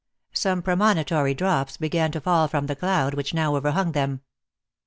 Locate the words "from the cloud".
2.47-3.13